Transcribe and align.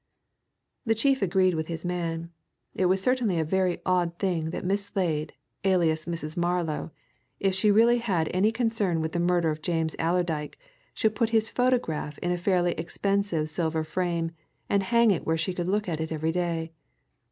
The 0.83 0.95
chief 0.95 1.21
agreed 1.21 1.53
with 1.53 1.67
his 1.67 1.85
man. 1.85 2.31
It 2.73 2.87
was 2.87 3.03
certainly 3.03 3.37
a 3.37 3.43
very 3.45 3.79
odd 3.85 4.17
thing 4.17 4.49
that 4.49 4.65
Miss 4.65 4.85
Slade, 4.85 5.33
alias 5.63 6.05
Mrs. 6.05 6.35
Marlow, 6.35 6.89
if 7.39 7.53
she 7.53 7.69
really 7.69 7.99
had 7.99 8.27
any 8.33 8.51
concern 8.51 8.99
with 8.99 9.11
the 9.11 9.19
murder 9.19 9.51
of 9.51 9.61
James 9.61 9.95
Allerdyke, 9.99 10.57
should 10.95 11.13
put 11.13 11.29
his 11.29 11.51
photograph 11.51 12.17
in 12.17 12.31
a 12.31 12.37
fairly 12.39 12.71
expensive 12.71 13.47
silver 13.47 13.83
frame, 13.83 14.31
and 14.67 14.81
hang 14.81 15.11
it 15.11 15.23
where 15.27 15.37
she 15.37 15.53
could 15.53 15.69
look 15.69 15.87
at 15.87 16.01
it 16.01 16.11
every 16.11 16.31
day. 16.31 16.71